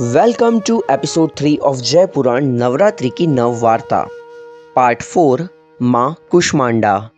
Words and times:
Welcome 0.00 0.60
to 0.60 0.84
episode 0.90 1.30
three 1.36 1.56
of 1.56 1.76
जय 1.76 2.06
पुराण 2.06 2.44
नवरात्रि 2.44 3.10
की 3.10 3.26
नव 3.26 3.60
वार्ता, 3.60 4.08
पार्ट 4.76 5.02
फोर, 5.02 5.48
माँ 5.82 6.16
कुष्मांडा। 6.30 7.10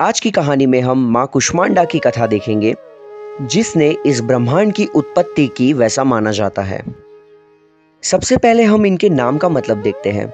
आज 0.00 0.20
की 0.20 0.30
कहानी 0.30 0.66
में 0.66 0.80
हम 0.80 1.12
माँ 1.12 1.26
कुष्मांडा 1.26 1.84
की 1.84 1.98
कथा 1.98 2.26
देखेंगे, 2.26 2.74
जिसने 3.42 3.96
इस 4.06 4.20
ब्रह्मांड 4.20 4.72
की 4.72 4.86
उत्पत्ति 4.86 5.48
की 5.48 5.72
वैसा 5.72 6.04
माना 6.04 6.30
जाता 6.30 6.62
है। 6.62 6.82
सबसे 8.02 8.36
पहले 8.36 8.62
हम 8.62 8.86
इनके 8.86 9.08
नाम 9.08 9.38
का 9.38 9.48
मतलब 9.48 9.76
देखते 9.76 10.10
हैं। 10.10 10.32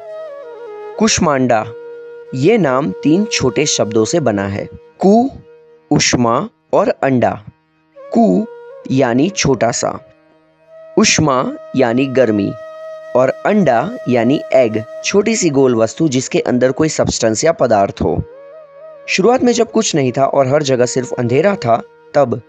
कुष्मांडा, 0.99 1.67
ये 2.35 2.59
नाम 2.59 2.91
तीन 2.91 3.25
छोटे 3.25 3.67
शब्दों 3.67 4.05
से 4.05 4.21
बना 4.21 4.47
है। 4.47 4.69
कु, 4.99 5.31
उष्मा 5.91 6.49
और 6.73 6.89
अंडा। 6.89 7.45
कु, 8.15 8.47
यानी 8.91 9.31
छोटा 9.31 9.71
सा। 9.71 10.09
उष्मा 10.99 11.53
यानी 11.77 12.07
गर्मी 12.07 12.53
और 13.17 13.29
अंडा 13.47 13.91
यानी 14.09 14.41
एग 14.53 14.83
छोटी 15.05 15.37
सी 15.37 15.51
गोल 15.51 15.75
वस्तु 15.75 16.09
जिसके 16.09 16.39
अंदर 16.39 16.73
कोई 16.73 16.89
सब्सटेंस 16.89 17.45
या 17.45 17.53
पदार्थ 17.53 18.03
हो। 18.03 18.23
शुरुआत 19.09 19.43
में 19.43 19.53
जब 19.53 19.71
कुछ 19.71 19.95
नहीं 19.95 20.13
था 20.13 20.25
और 20.25 20.49
हर 20.49 20.63
जगह 20.63 20.87
सिर्फ़ 20.87 21.15
अंधेरा 21.15 21.55
था, 21.55 21.83
तब 22.15 22.41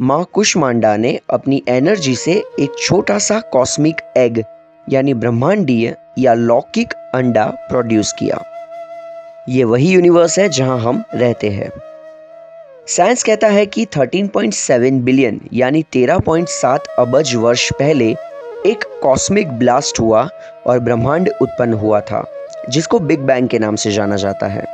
माँ 0.00 0.24
कुष्मांडा 0.32 0.96
ने 0.96 1.20
अपनी 1.30 1.62
एनर्जी 1.68 2.16
से 2.16 2.32
एक 2.60 2.78
छोटा 2.78 3.18
सा 3.18 3.40
कॉस्मिक 3.40 3.96
एग 4.16 4.44
यानी 4.88 5.14
ब्रह्मांडीय 5.14 5.96
या 6.18 6.34
लौकिक 6.34 6.92
अंडा 7.14 7.46
प्रोड्यूस 7.46 8.12
किया। 8.18 8.44
ये 9.48 9.64
वही 9.64 9.90
यूनिवर्स 9.90 10.38
है 10.38 10.48
जहाँ 10.48 10.78
हम 10.78 11.02
रहते 11.14 11.50
हैं। 11.50 11.70
साइंस 12.88 13.22
कहता 13.22 13.48
है 13.48 13.66
कि 13.66 13.84
13.7 13.84 15.00
बिलियन 15.00 15.40
यानी 15.52 15.82
13.7 15.92 16.86
अबज 16.98 17.34
वर्ष 17.34 17.72
पहले, 17.72 18.10
एक 18.66 19.00
कॉस्मिक 19.02 19.48
ब्लास्ट 19.48 20.00
हुआ 20.00 20.28
और 20.66 20.78
ब्रह्मांड 20.78 21.30
उत्पन्न 21.42 21.72
हुआ 21.72 22.00
था, 22.00 22.24
जिसको 22.68 22.98
बिग 22.98 23.20
बैंग 23.20 23.48
के 23.48 23.58
नाम 23.58 23.76
से 23.76 23.92
जाना 23.92 24.16
जाता 24.16 24.46
है। 24.46 24.64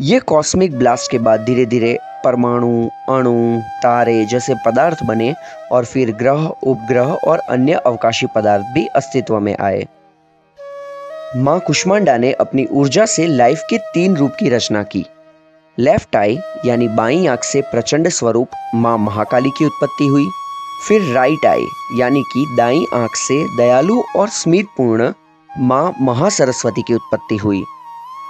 ये 0.00 0.18
कॉस्मिक 0.18 0.78
ब्लास्ट 0.78 1.10
के 1.10 1.18
बाद 1.18 1.40
धीरे 1.40 1.66
धीरे 1.66 1.98
परमाणु, 2.24 2.88
अणु, 3.08 3.60
तारे 3.60 4.24
जैसे 4.24 4.54
पदार्थ 4.66 5.02
बने 5.02 5.34
और 5.72 5.84
फिर 5.84 6.12
ग्रह, 6.12 6.46
उपग्रह 6.62 7.12
और 7.12 7.38
अन्य 7.38 7.72
अवकाशी 7.72 8.26
पदार्थ 8.34 8.64
भी 8.64 8.86
अस्तित्व 8.86 9.40
में 9.40 9.56
आए। 9.60 9.86
माँ 11.36 11.60
कुष्मांडा 11.60 12.16
ने 12.16 12.32
अपनी 12.32 12.66
ऊर्जा 12.70 13.06
से 13.06 13.26
लाइफ 13.26 13.62
के 13.70 13.78
तीन 13.78 14.16
रूप 14.16 14.34
की 14.38 14.48
रचना 14.48 14.82
की। 14.82 15.06
लेफ़्ट 15.78 16.16
आई 16.16 16.36
यानी 16.64 16.88
बाई 16.88 17.26
आँख 17.26 17.42
से 17.44 17.60
प्रचंड 17.62 18.08
स्वरूप 18.08 18.50
माँ 18.74 18.96
महाकाली 18.98 19.50
की 19.50 19.64
उत्पत्ति 19.64 20.06
हुई। 20.06 20.26
फिर 20.88 21.02
राइट 21.14 21.46
आई 21.46 21.66
यानी 21.94 22.22
कि 22.22 22.44
दाई 22.56 22.84
आँख 22.94 23.16
से 23.16 23.36
दयालु 23.56 24.02
और 24.16 24.28
स्मितपूर्ण 24.28 25.12
माँ 25.50 25.94
महासरस्वती 26.00 26.82
की 26.82 26.94
उत्पत्ति 26.94 27.36
हुई। 27.36 27.62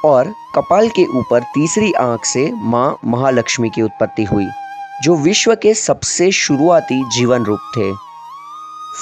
और 0.04 0.32
कपाल 0.54 0.88
के 0.88 1.04
ऊपर 1.18 1.42
तीसरी 1.54 1.92
आँख 1.92 2.24
से 2.24 2.50
माँ 2.54 2.98
महालक्ष्मी 3.04 3.70
की 3.70 3.82
उत्पत्ति 3.82 4.24
हुई, 4.24 4.46
जो 5.02 5.16
विश्व 5.16 5.54
के 5.54 5.74
सबसे 5.74 6.30
शुरुआती 6.32 7.02
जीवन 7.10 7.44
रूप 7.44 7.72
थे। 7.76 7.92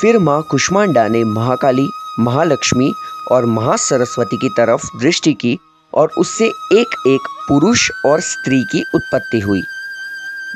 फिर 0.00 0.18
माँ 0.18 0.42
कुष्मांडा 0.50 1.08
ने 1.08 1.24
महाकाली, 1.24 1.88
महालक्ष्मी 2.20 2.92
और 3.32 3.44
महासरस्वती 3.46 4.36
की 4.36 4.48
तरफ़ 4.48 4.96
दृष्टि 4.98 5.32
की 5.32 5.58
और 5.94 6.10
उससे 6.18 6.46
एक 6.72 6.94
एक 7.06 7.28
पुरुष 7.48 7.90
और 8.06 8.20
स्त्री 8.20 8.64
की 8.64 8.84
उत्पत्ति 8.94 9.40
हुई। 9.40 9.62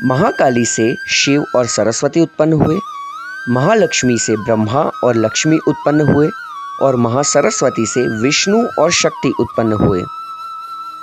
महाकाली 0.05 0.65
से 0.65 0.97
शिव 1.09 1.47
और 1.57 1.67
सरस्वती 1.67 2.21
उत्पन्न 2.21 2.53
हुए, 2.53 2.79
महालक्ष्मी 3.49 4.19
से 4.19 4.37
ब्रह्मा 4.37 4.91
और 5.05 5.17
लक्ष्मी 5.17 5.59
उत्पन्न 5.69 6.01
हुए 6.01 6.31
और 6.83 6.97
महासरस्वती 6.97 7.87
से 7.87 8.23
विष्णु 8.23 8.69
और 8.79 8.91
शक्ति 8.91 9.33
उत्पन्न 9.41 9.73
हुए। 9.73 10.03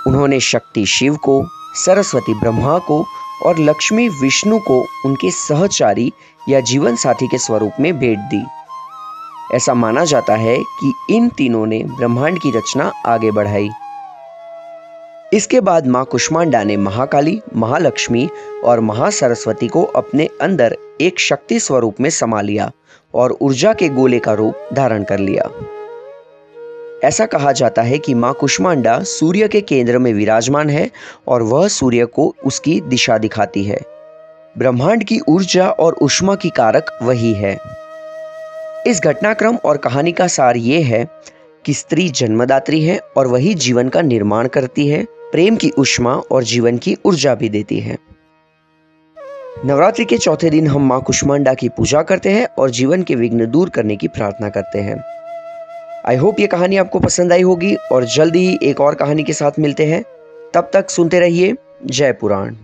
उन्होंने 0.06 0.40
शक्ति 0.40 0.86
शिव 0.86 1.16
को, 1.16 1.48
सरस्वती 1.74 2.34
ब्रह्मा 2.34 2.78
को 2.78 3.06
और 3.44 3.58
लक्ष्मी 3.58 4.08
विष्णु 4.08 4.58
को 4.58 4.86
उनके 5.04 5.30
सहचारी 5.30 6.12
या 6.48 6.60
जीवन 6.60 6.96
साथी 6.96 7.26
के 7.26 7.38
स्वरूप 7.38 7.72
में 7.80 7.98
भेंट 7.98 8.18
दी। 8.18 8.46
ऐसा 9.52 9.74
माना 9.74 10.04
जाता 10.04 10.34
है 10.34 10.58
कि 10.58 10.92
इन 11.10 11.28
तीनों 11.28 11.66
ने 11.66 11.84
ब्रह्मांड 11.84 12.38
की 12.38 12.50
रचना 12.50 12.92
आगे 13.06 13.30
बढ़ाई। 13.30 13.68
इसके 15.32 15.60
बाद 15.60 15.86
माँ 15.86 16.04
कुष्मांडा 16.04 16.64
ने 16.64 16.76
महाकाली, 16.76 17.40
महालक्ष्मी 17.56 18.28
और 18.64 18.80
महासरस्वती 18.80 19.68
को 19.68 19.82
अपने 19.82 20.28
अंदर 20.40 20.76
एक 21.00 21.20
शक्ति 21.20 21.60
स्वरूप 21.60 22.00
में 22.00 22.10
समा 22.10 22.40
लिया 22.40 22.72
और 23.14 23.36
ऊर्जा 23.40 23.72
के 23.74 23.88
गोले 23.88 24.18
का 24.18 24.32
रूप 24.32 24.68
धारण 24.72 25.04
कर 25.04 25.18
लिया। 25.18 25.50
ऐसा 27.04 27.26
कहा 27.26 27.52
जाता 27.52 27.82
है 27.82 27.98
कि 27.98 28.14
माँ 28.14 28.34
कुष्मांडा 28.34 29.02
सूर्य 29.02 29.48
के 29.48 29.60
केंद्र 29.60 29.98
में 29.98 30.14
विराजमान 30.14 30.70
है 30.70 30.90
और 31.28 31.42
वह 31.42 31.68
सूर्य 31.68 32.04
को 32.04 32.34
उसकी 32.44 32.80
दिशा 32.80 33.18
दिखाती 33.18 33.64
है। 33.64 33.80
ब्रह्मांड 34.58 35.04
की 35.04 35.20
ऊर्जा 35.28 35.70
और 35.70 35.92
उष्मा 35.92 36.34
की 36.34 36.50
कारक 36.50 36.98
वही 37.02 37.32
है। 37.32 37.58
इस 38.86 39.00
घटनाक्रम 39.00 39.56
और 39.56 39.76
कहानी 39.76 40.12
का 40.12 40.26
सार 40.26 40.56
ये 40.56 40.80
है 40.80 41.08
कि 41.64 41.74
स्त्री 41.74 42.08
जन्मदात्री 42.08 42.82
है 42.82 43.00
और 43.16 43.26
वही 43.26 43.54
जीवन 43.54 43.88
का 43.88 44.02
निर्माण 44.02 44.48
करती 44.48 44.88
है। 44.88 45.15
प्रेम 45.36 45.56
की 45.56 45.70
उष्मा 45.70 46.14
और 46.14 46.44
जीवन 46.44 46.78
की 46.78 46.96
ऊर्जा 47.04 47.34
भी 47.34 47.48
देती 47.48 47.80
है। 47.80 47.98
नवरात्रि 49.64 50.04
के 50.04 50.18
चौथे 50.18 50.50
दिन 50.50 50.66
हम 50.66 50.86
माँ 50.86 51.02
कुष्मांडा 51.02 51.54
की 51.54 51.68
पूजा 51.68 52.02
करते 52.02 52.30
हैं 52.30 52.46
और 52.58 52.70
जीवन 52.70 53.02
के 53.02 53.14
विघ्न 53.14 53.46
दूर 53.50 53.70
करने 53.70 53.96
की 53.96 54.08
प्रार्थना 54.08 54.48
करते 54.48 54.78
हैं। 54.78 55.04
आई 56.06 56.16
होप 56.16 56.40
ये 56.40 56.46
कहानी 56.46 56.76
आपको 56.76 57.00
पसंद 57.00 57.32
आई 57.32 57.42
होगी 57.42 57.74
और 57.74 58.04
जल्दी 58.04 58.48
ही 58.48 58.58
एक 58.62 58.80
और 58.80 58.94
कहानी 58.94 59.22
के 59.22 59.32
साथ 59.32 59.50
मिलते 59.58 59.86
हैं। 59.86 60.04
तब 60.54 60.70
तक 60.72 60.90
सुनते 60.90 61.20
रहिए 61.20 61.54
जय 61.86 62.12
पुराण। 62.12 62.56